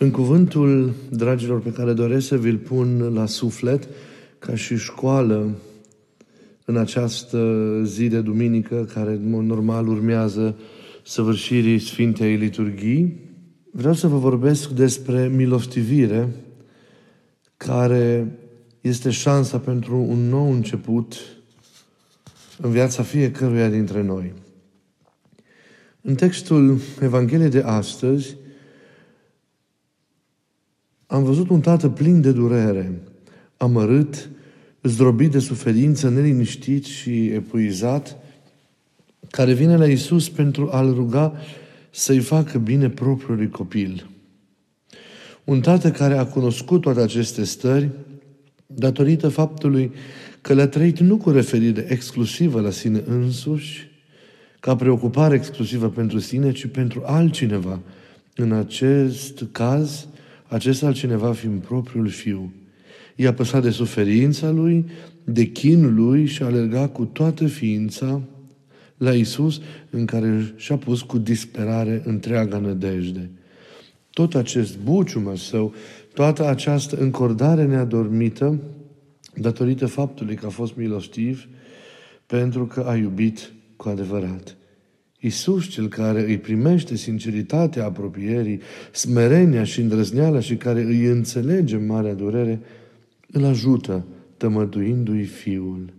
[0.00, 3.88] În cuvântul, dragilor, pe care doresc să vi-l pun la suflet,
[4.38, 5.56] ca și școală,
[6.64, 10.56] în această zi de duminică, care în mod normal urmează
[11.02, 13.20] săvârșirii Sfintei Liturghii,
[13.72, 16.28] vreau să vă vorbesc despre milostivire,
[17.56, 18.38] care
[18.80, 21.16] este șansa pentru un nou început
[22.58, 24.32] în viața fiecăruia dintre noi.
[26.00, 28.36] În textul Evangheliei de astăzi,
[31.10, 33.00] am văzut un tată plin de durere,
[33.56, 34.30] amărât,
[34.82, 38.16] zdrobit de suferință, neliniștit și epuizat,
[39.30, 41.32] care vine la Isus pentru a-L ruga
[41.90, 44.10] să-i facă bine propriului copil.
[45.44, 47.90] Un tată care a cunoscut toate aceste stări
[48.66, 49.92] datorită faptului
[50.40, 53.90] că le-a trăit nu cu referire exclusivă la sine însuși,
[54.60, 57.80] ca preocupare exclusivă pentru sine, ci pentru altcineva.
[58.34, 60.06] În acest caz,
[60.48, 62.52] acest altcineva fiind propriul fiu.
[63.16, 64.84] I-a păsat de suferința lui,
[65.24, 68.20] de chinul lui și a alergat cu toată ființa
[68.96, 69.60] la Isus,
[69.90, 73.30] în care și-a pus cu disperare întreaga nădejde.
[74.10, 75.74] Tot acest bucium al său,
[76.14, 78.58] toată această încordare neadormită,
[79.34, 81.48] datorită faptului că a fost milostiv,
[82.26, 84.56] pentru că a iubit cu adevărat.
[85.20, 88.60] Iisus, cel care îi primește sinceritatea apropierii,
[88.92, 92.60] smerenia și îndrăzneala și care îi înțelege marea durere,
[93.30, 95.92] îl ajută tămăduindu-i Fiul.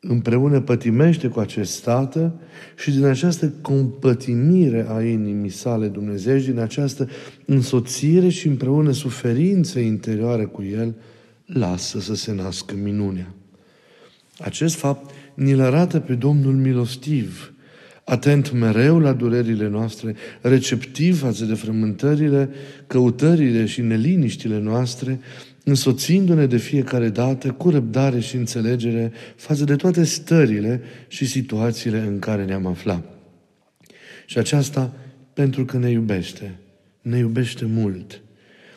[0.00, 2.40] Împreună pătimește cu acest Tată
[2.76, 7.08] și din această compătimire a inimii sale Dumnezeu, din această
[7.44, 10.94] însoțire și împreună suferință interioară cu El,
[11.46, 13.34] lasă să se nască minunea.
[14.38, 17.52] Acest fapt ni-l arată pe Domnul milostiv,
[18.08, 22.50] atent mereu la durerile noastre, receptiv față de frământările,
[22.86, 25.20] căutările și neliniștile noastre,
[25.64, 32.18] însoțindu-ne de fiecare dată cu răbdare și înțelegere față de toate stările și situațiile în
[32.18, 33.04] care ne-am aflat.
[34.26, 34.92] Și aceasta
[35.32, 36.58] pentru că ne iubește.
[37.02, 38.20] Ne iubește mult.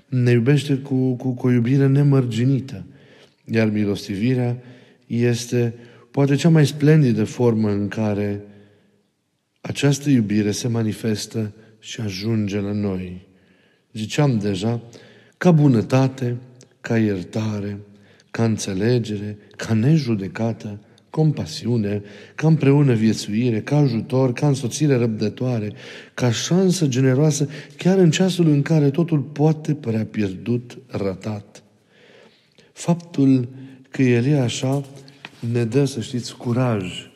[0.07, 2.83] Ne iubește cu, cu, cu o iubire nemărginită.
[3.45, 4.57] Iar milostivirea
[5.07, 5.73] este
[6.11, 8.41] poate cea mai splendidă formă în care
[9.71, 13.27] această iubire se manifestă și ajunge la noi.
[13.93, 14.81] Ziceam deja,
[15.37, 16.37] ca bunătate,
[16.81, 17.79] ca iertare,
[18.31, 22.01] ca înțelegere, ca nejudecată, compasiune,
[22.35, 25.73] ca împreună viețuire, ca ajutor, ca însoțire răbdătoare,
[26.13, 31.63] ca șansă generoasă, chiar în ceasul în care totul poate părea pierdut, ratat.
[32.73, 33.49] Faptul
[33.89, 34.83] că El e așa
[35.51, 37.10] ne dă, să știți, curaj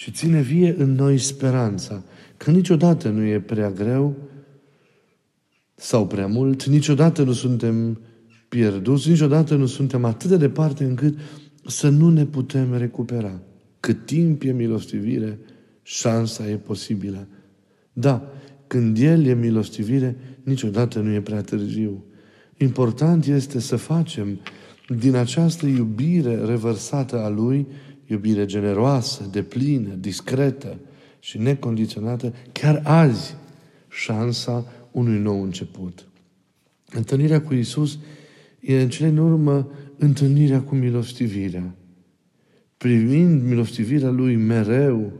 [0.00, 2.04] și ține vie în noi speranța
[2.36, 4.16] că niciodată nu e prea greu
[5.74, 8.00] sau prea mult, niciodată nu suntem
[8.48, 11.18] pierduți, niciodată nu suntem atât de departe încât
[11.66, 13.40] să nu ne putem recupera.
[13.80, 15.38] Cât timp e milostivire,
[15.82, 17.28] șansa e posibilă.
[17.92, 18.32] Da,
[18.66, 22.04] când El e milostivire, niciodată nu e prea târziu.
[22.56, 24.40] Important este să facem
[24.98, 27.66] din această iubire revărsată a Lui
[28.10, 30.78] iubire generoasă, deplină, discretă
[31.18, 33.34] și necondiționată, chiar azi,
[33.88, 36.06] șansa unui nou început.
[36.92, 37.98] Întâlnirea cu Isus
[38.60, 39.68] e în cele în urmă
[39.98, 41.74] întâlnirea cu milostivirea.
[42.76, 45.12] Privind milostivirea Lui mereu,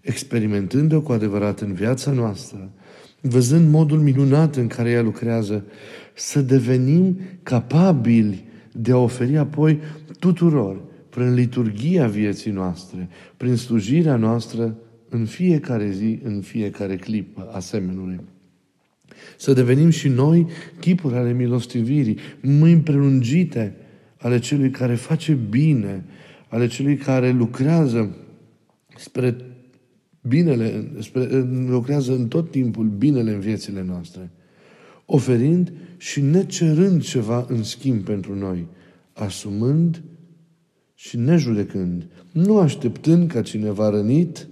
[0.00, 2.70] experimentând-o cu adevărat în viața noastră,
[3.20, 5.64] văzând modul minunat în care ea lucrează,
[6.14, 9.80] să devenim capabili de a oferi apoi
[10.18, 10.87] tuturor
[11.18, 14.76] prin liturgia vieții noastre, prin slujirea noastră
[15.08, 18.20] în fiecare zi, în fiecare clipă, asemenea.
[19.36, 20.46] Să devenim și noi
[20.80, 23.76] chipuri ale milostivirii, mâini prelungite
[24.18, 26.04] ale celui care face bine,
[26.48, 28.16] ale celui care lucrează
[28.96, 29.36] spre
[30.20, 34.30] binele, spre, lucrează în tot timpul binele în viețile noastre,
[35.06, 38.66] oferind și necerând ceva în schimb pentru noi,
[39.12, 40.02] asumând
[41.00, 44.48] și nejudecând, nu așteptând ca cineva rănit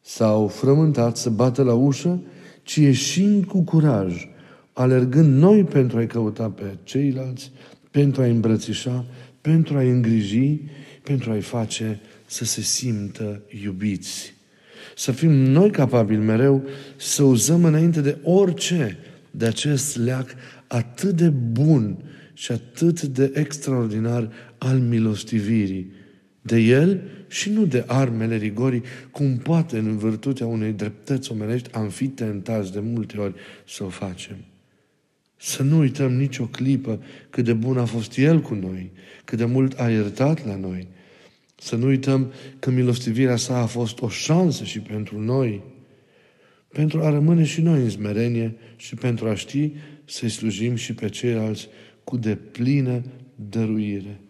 [0.00, 2.22] sau frământat să bată la ușă,
[2.62, 4.28] ci ieșind cu curaj,
[4.72, 7.50] alergând noi pentru a-i căuta pe ceilalți,
[7.90, 9.04] pentru a-i îmbrățișa,
[9.40, 10.60] pentru a-i îngriji,
[11.02, 14.34] pentru a-i face să se simtă iubiți.
[14.96, 16.64] Să fim noi capabili mereu
[16.96, 18.98] să uzăm înainte de orice
[19.30, 20.34] de acest leac
[20.66, 21.96] atât de bun
[22.32, 24.30] și atât de extraordinar
[24.60, 25.92] al milostivirii,
[26.42, 31.88] de El și nu de armele rigorii, cum poate în virtutea unei dreptăți omenești am
[31.88, 33.34] fi tentați de multe ori
[33.66, 34.36] să o facem.
[35.36, 38.90] Să nu uităm nicio clipă cât de bun a fost El cu noi,
[39.24, 40.88] cât de mult a iertat la noi.
[41.56, 45.62] Să nu uităm că milostivirea sa a fost o șansă și pentru noi,
[46.68, 49.72] pentru a rămâne și noi în smerenie și pentru a ști
[50.04, 51.68] să-i slujim și pe ceilalți
[52.04, 53.02] cu deplină
[53.34, 54.20] dăruire.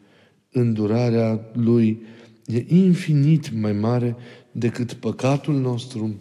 [0.52, 2.02] Îndurarea Lui
[2.47, 4.17] e infinit mai mare
[4.52, 6.20] decât păcatul nostru.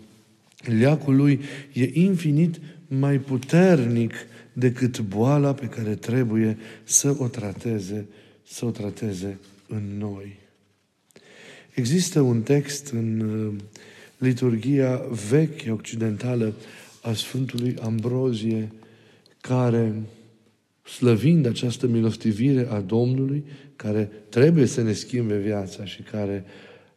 [0.80, 1.40] Leacul Lui
[1.74, 4.14] e infinit mai puternic
[4.54, 8.08] decât boala pe care trebuie să o trateze,
[8.44, 10.38] să o trateze în noi.
[11.74, 13.54] Există un text în uh,
[14.18, 16.54] liturgia veche occidentală
[17.02, 18.72] a Sfântului Ambrozie
[19.42, 19.94] care,
[20.84, 23.44] slăvind această milostivire a Domnului,
[23.84, 26.46] care trebuie să ne schimbe viața și care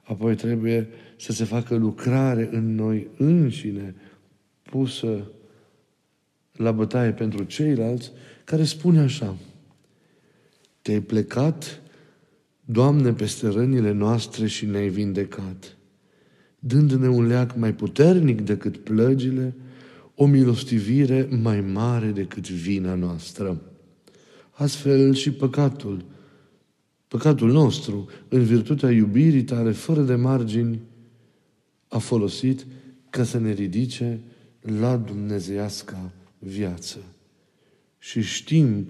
[0.03, 3.95] apoi trebuie să se facă lucrare în noi înșine,
[4.63, 5.31] pusă
[6.53, 8.13] la bătaie pentru ceilalți,
[8.45, 9.37] care spune așa,
[10.83, 11.81] Te-ai plecat,
[12.65, 15.77] Doamne, peste rănile noastre și ne-ai vindecat,
[16.59, 19.55] dându-ne un leac mai puternic decât plăgile,
[20.15, 23.63] o milostivire mai mare decât vina noastră.
[24.51, 26.05] Astfel și păcatul,
[27.13, 30.81] păcatul nostru, în virtutea iubirii tale, fără de margini,
[31.89, 32.67] a folosit
[33.11, 34.21] ca să ne ridice
[34.61, 36.99] la dumnezeiasca viață.
[37.99, 38.87] Și știm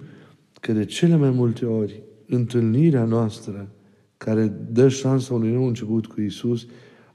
[0.61, 3.69] că de cele mai multe ori întâlnirea noastră
[4.17, 6.65] care dă șansa unui nou început cu Isus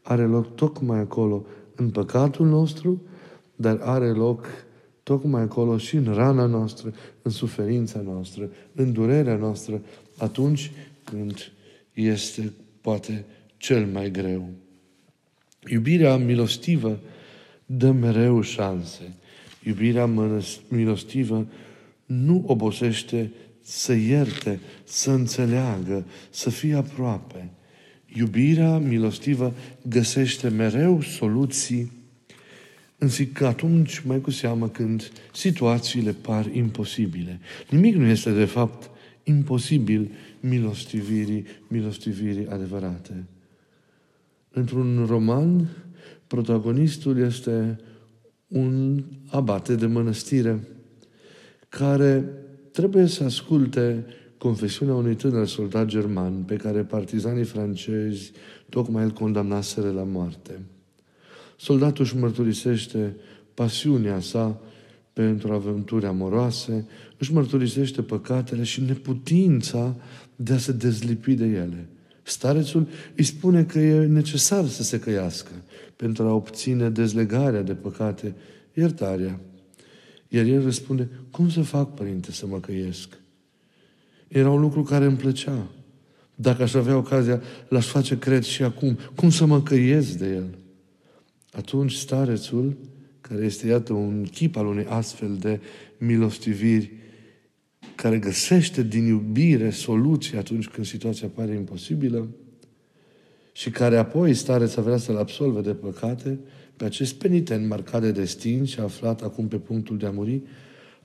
[0.02, 3.02] are loc tocmai acolo, în păcatul nostru,
[3.56, 4.46] dar are loc
[5.02, 9.82] tocmai acolo și în rana noastră, în suferința noastră, în durerea noastră,
[10.18, 10.70] atunci
[11.10, 11.52] când
[11.92, 13.24] este poate
[13.56, 14.48] cel mai greu.
[15.70, 17.00] Iubirea milostivă
[17.66, 19.14] dă mereu șanse.
[19.62, 20.06] Iubirea
[20.68, 21.46] milostivă
[22.06, 23.32] nu obosește
[23.62, 27.50] să ierte, să înțeleagă, să fie aproape.
[28.06, 31.98] Iubirea milostivă găsește mereu soluții
[32.98, 37.40] Însă atunci, mai cu seamă, când situațiile par imposibile.
[37.70, 38.90] Nimic nu este, de fapt,
[39.28, 40.10] imposibil
[40.40, 43.24] milostivirii, milostivirii adevărate.
[44.50, 45.68] Într-un roman,
[46.26, 47.78] protagonistul este
[48.48, 50.68] un abate de mănăstire
[51.68, 52.24] care
[52.72, 54.06] trebuie să asculte
[54.38, 58.32] confesiunea unui tânăr soldat german pe care partizanii francezi
[58.68, 60.60] tocmai îl condamnaseră la moarte.
[61.56, 63.16] Soldatul își mărturisește
[63.54, 64.60] pasiunea sa
[65.22, 66.86] pentru aventuri amoroase,
[67.16, 69.96] își mărturisește păcatele și neputința
[70.36, 71.88] de a se dezlipi de ele.
[72.22, 75.50] Starețul îi spune că e necesar să se căiască
[75.96, 78.34] pentru a obține dezlegarea de păcate,
[78.74, 79.40] iertarea.
[80.28, 83.08] Iar el răspunde, cum să fac, părinte, să mă căiesc?
[84.28, 85.66] Era un lucru care îmi plăcea.
[86.34, 88.98] Dacă aș avea ocazia, l-aș face, cred, și acum.
[89.14, 90.58] Cum să mă căiesc de el?
[91.52, 92.76] Atunci starețul,
[93.28, 95.60] care este, iată, un chip al unei astfel de
[95.98, 96.92] milostiviri,
[97.94, 102.28] care găsește din iubire soluții atunci când situația pare imposibilă
[103.52, 106.38] și care apoi stareța vrea să-l absolve de păcate,
[106.76, 110.42] pe acest penitent marcat de destin și aflat acum pe punctul de a muri,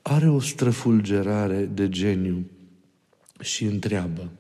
[0.02, 2.46] are o străfulgerare de geniu
[3.40, 4.32] și întreabă.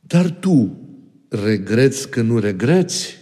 [0.00, 0.76] Dar tu
[1.28, 3.16] regreți că nu regreți?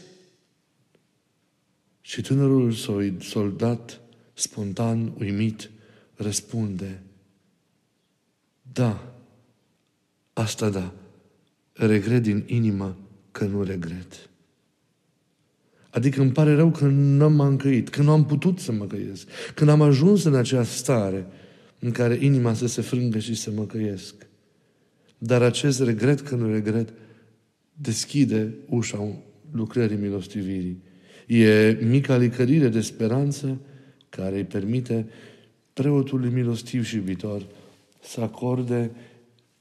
[2.06, 2.72] Și tânărul
[3.18, 4.00] soldat,
[4.34, 5.70] spontan, uimit,
[6.14, 7.02] răspunde,
[8.72, 9.14] Da,
[10.32, 10.92] asta da,
[11.72, 12.96] regret din inimă
[13.30, 14.30] că nu regret.
[15.90, 19.28] Adică îmi pare rău că nu m-am încăit, că nu am putut să mă căiesc,
[19.54, 21.26] când am ajuns în acea stare
[21.78, 24.14] în care inima să se frângă și să mă căiesc.
[25.18, 26.92] Dar acest regret că nu regret
[27.72, 29.08] deschide ușa
[29.50, 30.84] lucrării milostivirii
[31.26, 33.58] E mica licărire de speranță
[34.08, 35.08] care îi permite
[35.72, 37.46] preotului milostiv și iubitor
[38.00, 38.90] să acorde,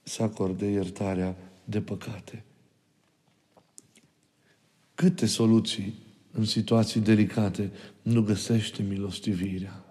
[0.03, 2.43] să acorde iertarea de păcate.
[4.95, 5.93] Câte soluții
[6.31, 9.85] în situații delicate nu găsește milostivirea?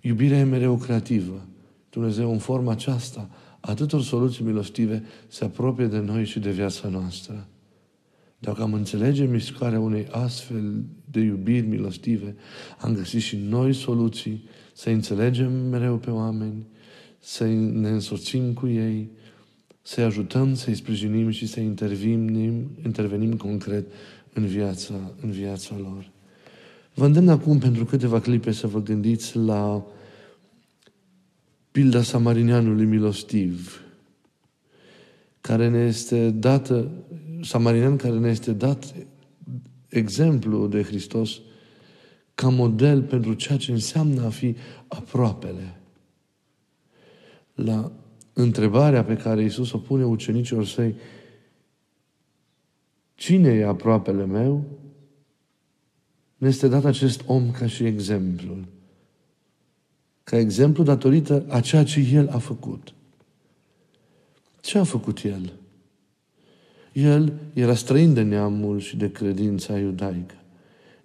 [0.00, 1.46] Iubirea e mereu creativă.
[1.90, 7.48] Dumnezeu în forma aceasta atâtor soluții milostive se apropie de noi și de viața noastră.
[8.42, 12.36] Dacă am înțelege mișcarea unei astfel de iubiri milostive,
[12.78, 16.66] am găsit și noi soluții să înțelegem mereu pe oameni,
[17.18, 19.10] să ne însoțim cu ei,
[19.82, 23.86] să-i ajutăm, să-i sprijinim și să intervenim, intervenim concret
[24.32, 26.10] în viața, în viața lor.
[26.94, 29.86] Vă îndemn acum pentru câteva clipe să vă gândiți la
[31.70, 33.81] pilda samarinianului milostiv,
[35.42, 36.90] care ne este dată,
[37.40, 38.94] samarinian care ne este dat
[39.88, 41.40] exemplu de Hristos
[42.34, 44.56] ca model pentru ceea ce înseamnă a fi
[44.88, 45.80] aproapele.
[47.54, 47.92] La
[48.32, 50.94] întrebarea pe care Iisus o pune ucenicilor săi,
[53.14, 54.64] cine e aproapele meu?
[56.36, 58.64] Ne este dat acest om ca și exemplul.
[60.24, 62.94] Ca exemplu datorită a ceea ce El a făcut.
[64.62, 65.52] Ce a făcut El?
[66.92, 70.34] El era străin de neamul și de credința iudaică.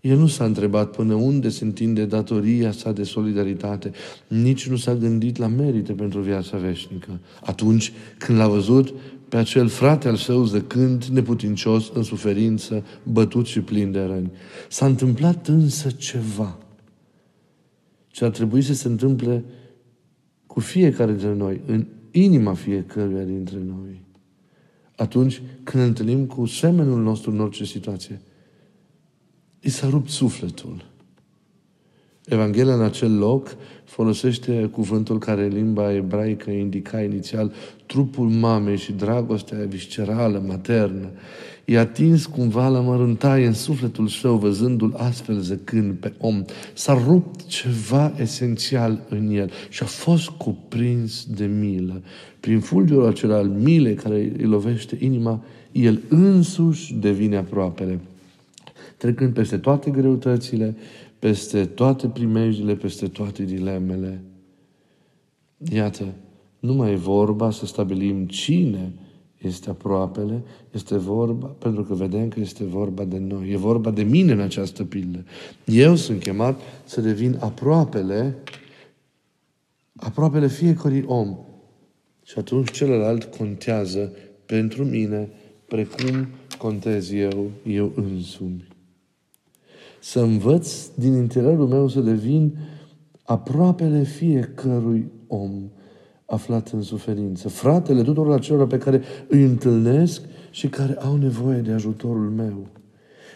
[0.02, 3.92] El nu s-a întrebat până unde se întinde datoria sa de solidaritate,
[4.28, 7.20] nici nu s-a gândit la merite pentru viața veșnică.
[7.44, 8.94] Atunci când l-a văzut
[9.30, 14.32] pe acel frate al său zăcând, neputincios, în suferință, bătut și plin de răni.
[14.70, 16.58] S-a întâmplat însă ceva
[18.08, 19.44] ce ar trebui să se întâmple
[20.46, 21.86] cu fiecare dintre noi, în
[22.24, 24.06] inima fiecăruia dintre noi.
[24.96, 28.22] Atunci când ne întâlnim cu semenul nostru în orice situație,
[29.60, 30.86] i s-a rupt sufletul.
[32.30, 37.54] Evanghelia în acel loc folosește cuvântul care în limba ebraică indica inițial
[37.86, 41.10] trupul mamei și dragostea viscerală, maternă.
[41.66, 46.44] I-a atins cumva la mărântaie în sufletul său, văzându-l astfel zăcând pe om.
[46.74, 52.02] S-a rupt ceva esențial în el și a fost cuprins de milă.
[52.40, 58.00] Prin fulgerul acela al milei care îi lovește inima, el însuși devine aproapele
[58.98, 60.76] trecând peste toate greutățile,
[61.20, 64.24] peste toate primejdile, peste toate dilemele.
[65.72, 66.06] Iată,
[66.60, 68.94] nu mai e vorba să stabilim cine
[69.38, 73.52] este aproapele, este vorba, pentru că vedem că este vorba de noi.
[73.52, 75.26] E vorba de mine în această pildă.
[75.66, 78.38] Eu sunt chemat să devin aproapele,
[79.96, 81.38] aproapele fiecărui om.
[82.24, 84.14] Și atunci celălalt contează
[84.46, 85.30] pentru mine
[85.68, 88.77] precum contez eu, eu însumi
[90.08, 92.58] să învăț din interiorul meu să devin
[93.24, 95.70] aproapele fiecărui om
[96.26, 100.22] aflat în suferință, fratele tuturor acelor pe care îi întâlnesc
[100.52, 102.68] și care au nevoie de ajutorul meu.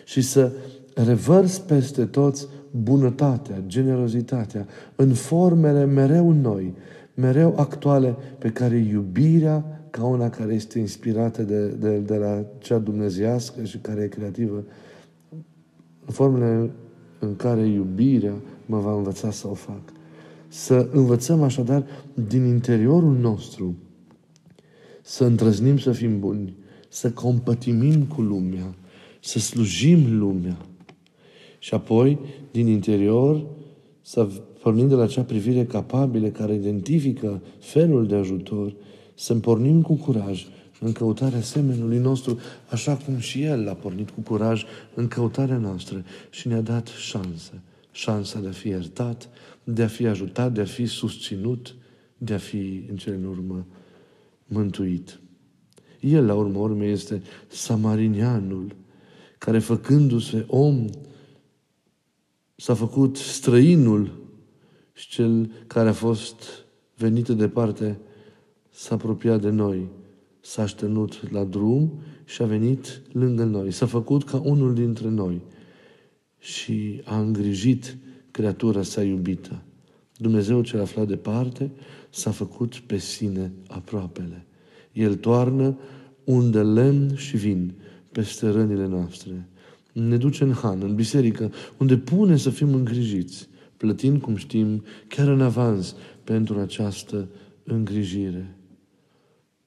[0.05, 0.51] Și să
[0.95, 6.73] revărs peste toți bunătatea, generozitatea, în formele mereu noi,
[7.13, 12.77] mereu actuale, pe care iubirea, ca una care este inspirată de, de, de la cea
[12.77, 14.63] dumnezească și care e creativă,
[16.11, 16.71] formele
[17.19, 19.81] în care iubirea mă va învăța să o fac.
[20.47, 23.75] Să învățăm așadar din interiorul nostru
[25.01, 26.55] să îndrăznim să fim buni,
[26.89, 28.75] să compătimim cu lumea,
[29.19, 30.57] să slujim lumea.
[31.59, 32.19] Și apoi,
[32.51, 33.45] din interior,
[34.01, 34.29] să
[34.61, 38.75] pornim de la acea privire capabilă care identifică felul de ajutor,
[39.13, 40.45] să pornim cu curaj
[40.83, 44.63] în căutarea semenului nostru, așa cum și El a pornit cu curaj
[44.95, 47.51] în căutarea noastră și ne-a dat șansă.
[47.91, 49.29] Șansa de a fi iertat,
[49.63, 51.75] de a fi ajutat, de a fi susținut,
[52.17, 53.65] de a fi, în cele în urmă,
[54.45, 55.19] mântuit.
[55.99, 58.75] El, la urmă urme, este samarinianul
[59.37, 60.85] care, făcându-se om,
[62.55, 64.11] s-a făcut străinul
[64.93, 66.65] și cel care a fost
[66.97, 67.99] venit de departe
[68.69, 69.99] s-a apropiat de noi
[70.41, 73.71] s-a așternut la drum și a venit lângă noi.
[73.71, 75.41] S-a făcut ca unul dintre noi
[76.39, 77.97] și a îngrijit
[78.31, 79.63] creatura sa iubită.
[80.17, 81.71] Dumnezeu cel aflat departe
[82.09, 84.45] s-a făcut pe sine aproapele.
[84.91, 85.77] El toarnă
[86.23, 87.73] unde lemn și vin
[88.11, 89.49] peste rănile noastre.
[89.93, 95.27] Ne duce în han, în biserică, unde pune să fim îngrijiți, plătind, cum știm, chiar
[95.27, 97.29] în avans pentru această
[97.63, 98.55] îngrijire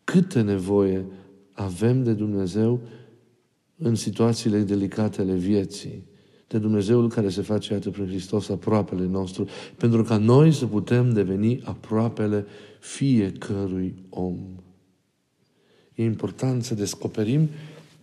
[0.05, 1.07] câtă nevoie
[1.53, 2.81] avem de Dumnezeu
[3.77, 6.07] în situațiile delicate ale vieții,
[6.47, 11.13] de Dumnezeul care se face, iată, prin Hristos aproapele nostru, pentru ca noi să putem
[11.13, 12.47] deveni aproapele
[12.81, 14.39] fiecărui om.
[15.95, 17.49] E important să descoperim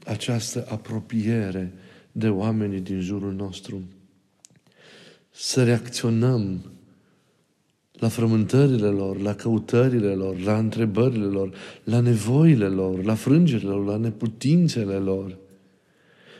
[0.06, 1.74] această apropiere
[2.12, 3.82] de oamenii din jurul nostru,
[5.30, 6.72] să reacționăm
[8.02, 11.54] la frământările lor, la căutările lor, la întrebările lor,
[11.84, 15.38] la nevoile lor, la frângerile lor, la neputințele lor.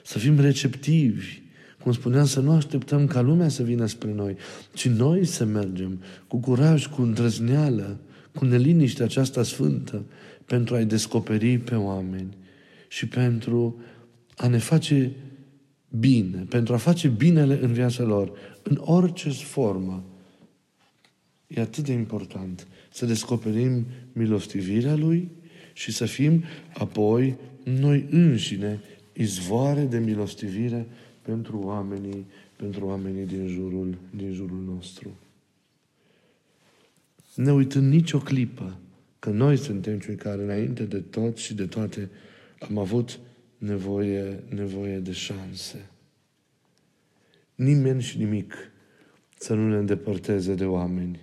[0.04, 1.42] Să fim receptivi.
[1.84, 4.36] Cum spuneam, să nu așteptăm ca lumea să vină spre noi,
[4.74, 8.00] ci noi să mergem cu curaj, cu îndrăzneală,
[8.36, 10.04] cu neliniștea aceasta sfântă
[10.46, 12.38] pentru a-i descoperi pe oameni
[12.88, 13.82] și pentru
[14.36, 15.12] a ne face
[15.90, 18.32] bine, pentru a face binele în viața lor,
[18.64, 20.06] în orice formă.
[21.56, 25.32] E atât de important să descoperim milostivirea Lui
[25.74, 26.44] și să fim
[26.74, 28.80] apoi noi înșine
[29.14, 30.88] izvoare de milostivire
[31.22, 35.18] pentru oamenii, pentru oamenii din jurul, din jurul nostru.
[37.36, 38.80] Ne uităm nicio clipă
[39.20, 42.10] că noi suntem cei care înainte de tot și de toate
[42.60, 43.20] am avut
[43.58, 45.90] nevoie, nevoie de șanse.
[47.56, 48.54] Nimeni și nimic
[49.38, 51.20] să nu ne îndepărteze de oameni.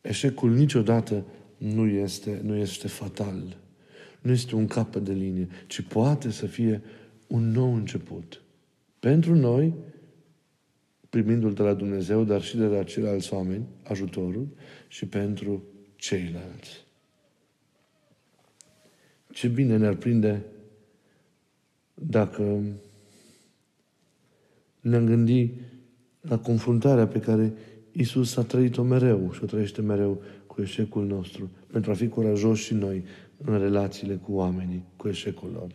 [0.00, 1.24] Eșecul niciodată
[1.56, 3.56] nu este, nu este fatal.
[4.20, 6.82] Nu este un capăt de linie, ci poate să fie
[7.26, 8.42] un nou început.
[8.98, 9.74] Pentru noi,
[11.10, 14.48] primindu-l de la Dumnezeu, dar și de la ceilalți oameni, ajutorul,
[14.88, 15.62] și pentru
[15.96, 16.86] ceilalți.
[19.32, 20.44] Ce bine ne-ar prinde
[21.94, 22.62] dacă
[24.80, 25.60] ne-am gândit
[26.20, 27.52] la confruntarea pe care
[28.00, 32.64] Isus a trăit-o mereu și o trăiește mereu cu eșecul nostru, pentru a fi curajoși
[32.64, 33.04] și noi
[33.36, 35.74] în relațiile cu oamenii, cu eșecul lor.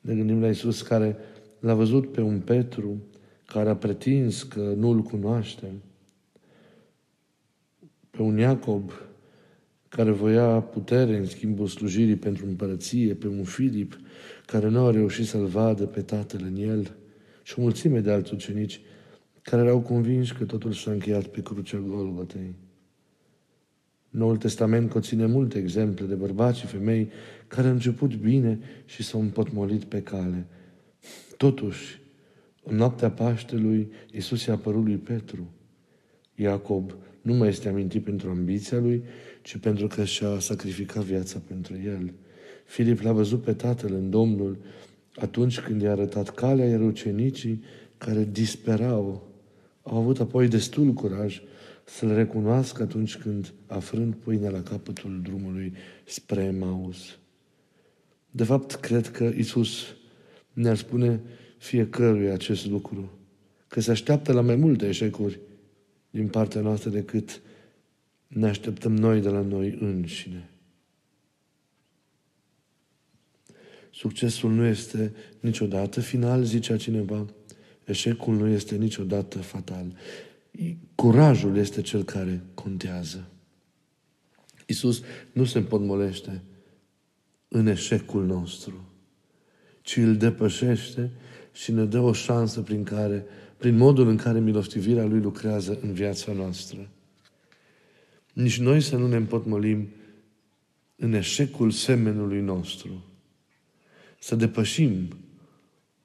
[0.00, 1.16] Ne gândim la Isus care
[1.60, 3.02] l-a văzut pe un Petru
[3.46, 5.72] care a pretins că nu-l cunoaște,
[8.10, 8.92] pe un Iacob
[9.88, 13.98] care voia putere în schimbul slujirii pentru împărăție, pe un Filip
[14.46, 16.96] care nu a reușit să-l vadă pe tatăl în el
[17.42, 18.80] și o mulțime de alți ucenici
[19.42, 22.54] care erau convinși că totul s-a încheiat pe crucea Golgotei.
[24.10, 27.10] Noul Testament conține multe exemple de bărbați și femei
[27.46, 30.46] care au început bine și s-au împotmolit pe cale.
[31.36, 32.00] Totuși,
[32.62, 35.50] în noaptea Paștelui, Iisus i-a apărut lui Petru.
[36.34, 39.02] Iacob nu mai este amintit pentru ambiția lui,
[39.42, 42.12] ci pentru că și-a sacrificat viața pentru el.
[42.64, 44.58] Filip l-a văzut pe tatăl în Domnul
[45.16, 47.62] atunci când i-a arătat calea, iar ucenicii
[47.98, 49.29] care disperau
[49.82, 51.40] au avut apoi destul curaj
[51.84, 55.72] să-L recunoască atunci când, afrând pâinea la capătul drumului
[56.04, 57.18] spre Maus.
[58.30, 59.86] De fapt, cred că Isus
[60.52, 61.20] ne-ar spune
[61.58, 63.10] fiecăruia acest lucru,
[63.68, 65.40] că se așteaptă la mai multe eșecuri
[66.10, 67.40] din partea noastră decât
[68.26, 70.50] ne așteptăm noi de la noi înșine.
[73.90, 77.26] Succesul nu este niciodată final, zicea cineva.
[77.90, 79.96] Eșecul nu este niciodată fatal.
[80.94, 83.28] Curajul este cel care contează.
[84.66, 86.42] Isus nu se împotmolește
[87.48, 88.88] în eșecul nostru,
[89.82, 91.10] ci îl depășește
[91.52, 93.24] și ne dă o șansă prin care,
[93.56, 96.90] prin modul în care milostivirea Lui lucrează în viața noastră.
[98.32, 99.88] Nici noi să nu ne împotmolim
[100.96, 103.04] în eșecul semenului nostru.
[104.18, 105.08] Să depășim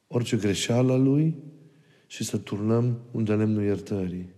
[0.08, 1.36] orice greșeală a Lui
[2.08, 4.30] și să turnăm unde lemnul iertării.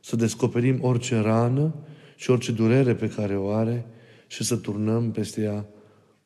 [0.00, 1.74] Să descoperim orice rană
[2.16, 3.86] și orice durere pe care o are
[4.26, 5.66] și să turnăm peste ea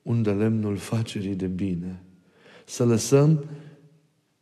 [0.02, 2.02] unde lemnul facerii de bine.
[2.66, 3.44] Să lăsăm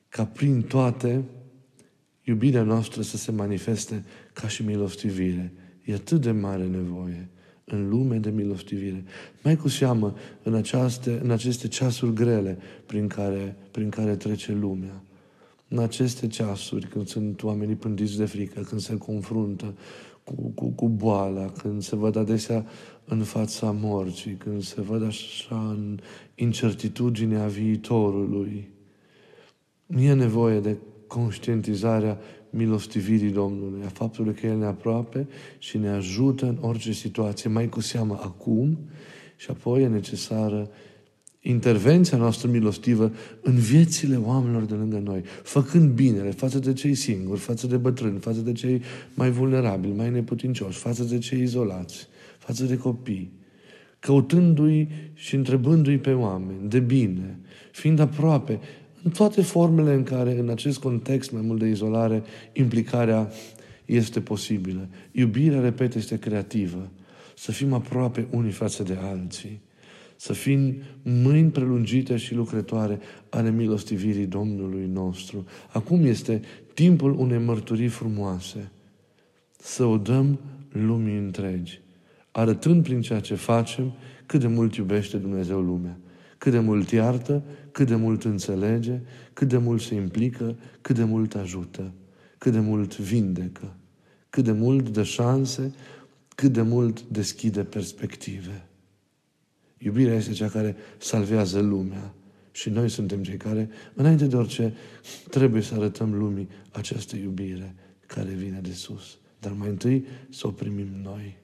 [0.08, 1.24] ca prin toate
[2.22, 5.52] iubirea noastră să se manifeste ca și milostivire.
[5.84, 7.28] E atât de mare nevoie
[7.64, 9.04] în lume de milostivire.
[9.42, 15.02] Mai cu seamă în, aceaste, în aceste ceasuri grele prin care, prin care trece lumea.
[15.68, 19.74] În aceste ceasuri, când sunt oamenii pândiți de frică, când se confruntă
[20.24, 22.66] cu, cu, cu boala, când se văd adesea
[23.04, 25.98] în fața morții, când se văd așa în
[26.34, 28.68] incertitudinea viitorului,
[29.86, 30.76] nu e nevoie de
[31.06, 32.18] conștientizarea
[32.50, 35.28] milostivirii Domnului, a faptului că El ne aproape
[35.58, 38.78] și ne ajută în orice situație, mai cu seamă acum,
[39.36, 40.70] și apoi e necesară
[41.40, 47.40] intervenția noastră milostivă în viețile oamenilor de lângă noi, făcând binele față de cei singuri,
[47.40, 48.82] față de bătrâni, față de cei
[49.14, 53.32] mai vulnerabili, mai neputincioși, față de cei izolați, față de copii,
[53.98, 57.38] căutându-i și întrebându-i pe oameni de bine,
[57.72, 58.60] fiind aproape,
[59.02, 62.22] în toate formele în care, în acest context mai mult de izolare,
[62.52, 63.30] implicarea
[63.84, 64.88] este posibilă.
[65.12, 66.90] Iubirea, repet, este creativă.
[67.36, 69.60] Să fim aproape unii față de alții.
[70.20, 75.44] Să fim mâini prelungite și lucrătoare ale milostivirii Domnului nostru.
[75.72, 76.40] Acum este
[76.74, 78.70] timpul unei mărturii frumoase.
[79.58, 81.80] Să o dăm lumii întregi,
[82.30, 83.92] arătând prin ceea ce facem
[84.26, 85.98] cât de mult iubește Dumnezeu lumea
[86.38, 89.00] cât de mult iartă, cât de mult înțelege,
[89.32, 91.92] cât de mult se implică, cât de mult ajută,
[92.38, 93.76] cât de mult vindecă,
[94.30, 95.72] cât de mult dă șanse
[96.38, 98.68] cât de mult deschide perspective.
[99.78, 102.14] Iubirea este cea care salvează lumea.
[102.50, 104.74] Și noi suntem cei care, înainte de orice,
[105.30, 107.74] trebuie să arătăm lumii această iubire
[108.06, 109.18] care vine de sus.
[109.40, 111.36] Dar mai întâi să o primim noi.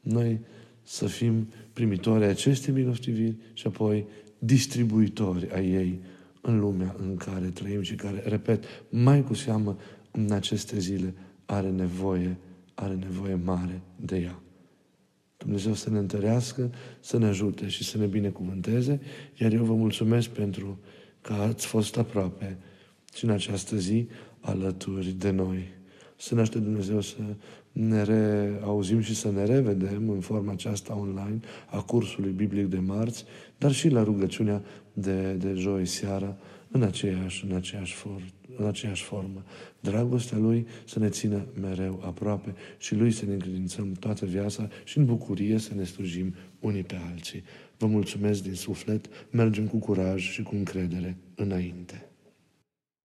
[0.00, 0.40] Noi
[0.82, 4.06] să fim primitori ai acestei milostiviri și apoi
[4.38, 6.00] distribuitori ai ei
[6.40, 9.76] în lumea în care trăim și care, repet, mai cu seamă
[10.10, 12.36] în aceste zile are nevoie,
[12.74, 14.42] are nevoie mare de ea.
[15.48, 19.00] Dumnezeu să ne întărească, să ne ajute și să ne binecuvânteze,
[19.34, 20.78] iar eu vă mulțumesc pentru
[21.20, 22.58] că ați fost aproape
[23.14, 24.08] și în această zi
[24.40, 25.68] alături de noi.
[26.16, 27.16] Să ne aștept Dumnezeu să
[27.72, 33.24] ne reauzim și să ne revedem în forma aceasta online a cursului biblic de marți,
[33.58, 36.36] dar și la rugăciunea de, de joi seara,
[36.70, 38.22] în aceeași, în, aceeași for,
[38.58, 39.44] în aceeași formă.
[39.80, 44.98] Dragostea Lui să ne țină mereu aproape și Lui să ne încredințăm toată viața și
[44.98, 47.42] în bucurie să ne slujim unii pe alții.
[47.76, 52.07] Vă mulțumesc din suflet, mergem cu curaj și cu încredere înainte.